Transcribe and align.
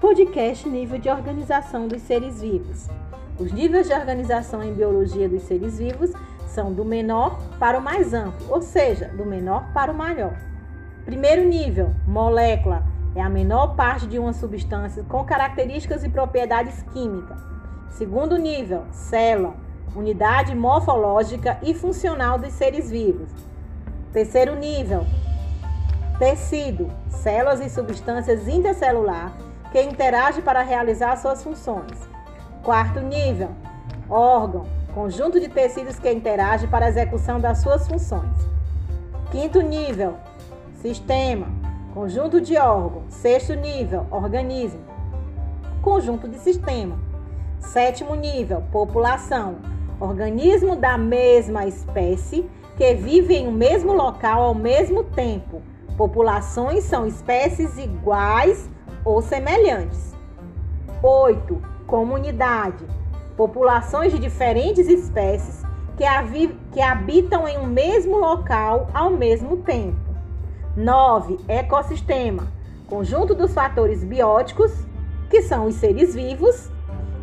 Podcast 0.00 0.66
Nível 0.66 0.98
de 0.98 1.10
Organização 1.10 1.86
dos 1.86 2.00
Seres 2.00 2.40
Vivos. 2.40 2.88
Os 3.38 3.52
níveis 3.52 3.86
de 3.86 3.92
organização 3.92 4.62
em 4.62 4.72
biologia 4.72 5.28
dos 5.28 5.42
seres 5.42 5.76
vivos 5.76 6.10
são 6.46 6.72
do 6.72 6.86
menor 6.86 7.38
para 7.58 7.78
o 7.78 7.82
mais 7.82 8.14
amplo, 8.14 8.46
ou 8.48 8.62
seja, 8.62 9.08
do 9.08 9.26
menor 9.26 9.70
para 9.74 9.92
o 9.92 9.94
maior. 9.94 10.34
Primeiro 11.04 11.46
nível, 11.46 11.94
molécula, 12.06 12.82
é 13.14 13.20
a 13.20 13.28
menor 13.28 13.76
parte 13.76 14.06
de 14.06 14.18
uma 14.18 14.32
substância 14.32 15.04
com 15.04 15.22
características 15.22 16.02
e 16.02 16.08
propriedades 16.08 16.82
químicas. 16.94 17.38
Segundo 17.90 18.38
nível, 18.38 18.84
célula, 18.92 19.54
unidade 19.94 20.54
morfológica 20.54 21.58
e 21.62 21.74
funcional 21.74 22.38
dos 22.38 22.54
seres 22.54 22.90
vivos. 22.90 23.28
Terceiro 24.14 24.56
nível, 24.56 25.04
tecido, 26.18 26.90
células 27.10 27.60
e 27.60 27.68
substâncias 27.68 28.48
intercelular 28.48 29.49
que 29.70 29.80
interagem 29.80 30.42
para 30.42 30.62
realizar 30.62 31.16
suas 31.16 31.42
funções. 31.42 32.08
Quarto 32.62 33.00
nível, 33.00 33.50
órgão, 34.08 34.66
conjunto 34.94 35.40
de 35.40 35.48
tecidos 35.48 35.98
que 35.98 36.10
interagem 36.10 36.68
para 36.68 36.86
a 36.86 36.88
execução 36.88 37.40
das 37.40 37.58
suas 37.58 37.86
funções. 37.86 38.36
Quinto 39.30 39.60
nível, 39.60 40.16
sistema, 40.74 41.46
conjunto 41.94 42.40
de 42.40 42.56
órgãos. 42.56 43.14
Sexto 43.14 43.54
nível, 43.54 44.06
organismo, 44.10 44.80
conjunto 45.82 46.28
de 46.28 46.38
sistema. 46.38 46.98
Sétimo 47.60 48.14
nível, 48.14 48.62
população, 48.72 49.56
organismo 50.00 50.76
da 50.76 50.96
mesma 50.96 51.66
espécie 51.66 52.48
que 52.76 52.94
vive 52.94 53.36
em 53.36 53.46
um 53.46 53.52
mesmo 53.52 53.92
local 53.92 54.42
ao 54.42 54.54
mesmo 54.54 55.04
tempo. 55.04 55.62
Populações 55.96 56.84
são 56.84 57.06
espécies 57.06 57.76
iguais 57.76 58.68
ou 59.04 59.20
semelhantes. 59.22 60.14
8. 61.02 61.60
Comunidade. 61.86 62.84
Populações 63.36 64.12
de 64.12 64.18
diferentes 64.18 64.88
espécies 64.88 65.64
que, 65.96 66.48
que 66.72 66.80
habitam 66.80 67.46
em 67.46 67.58
um 67.58 67.66
mesmo 67.66 68.18
local 68.18 68.88
ao 68.92 69.10
mesmo 69.10 69.58
tempo. 69.58 69.98
9. 70.76 71.38
Ecossistema. 71.48 72.48
Conjunto 72.86 73.34
dos 73.34 73.52
fatores 73.52 74.02
bióticos, 74.02 74.72
que 75.28 75.42
são 75.42 75.66
os 75.66 75.76
seres 75.76 76.14
vivos, 76.14 76.70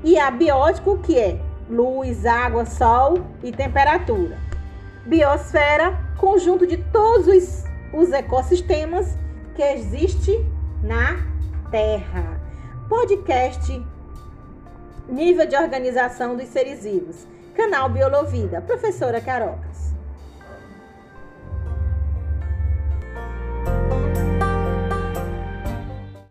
e 0.03 0.17
abiótico, 0.17 0.98
que 1.00 1.17
é 1.17 1.39
luz, 1.70 2.25
água, 2.25 2.66
sol 2.66 3.20
e 3.44 3.52
temperatura. 3.52 4.38
Biosfera, 5.05 5.98
conjunto 6.17 6.66
de 6.66 6.78
todos 6.78 7.28
os, 7.28 7.64
os 7.94 8.11
ecossistemas 8.11 9.17
que 9.55 9.61
existe 9.61 10.45
na 10.81 11.17
Terra. 11.72 12.40
Podcast 12.88 13.86
Nível 15.10 15.46
de 15.48 15.58
Organização 15.58 16.38
dos 16.38 16.48
Seres 16.48 16.84
Vivos. 16.84 17.28
Canal 17.56 17.90
Biolovida. 17.90 18.62
Professora 18.62 19.20
Carocas. 19.20 19.97